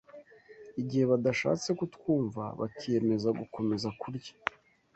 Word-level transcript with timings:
Igihe 0.81 1.03
badashatse 1.11 1.69
kutwumva, 1.79 2.41
bakiyemeza 2.59 3.29
gukomeza 3.39 3.87
kurya 4.01 4.33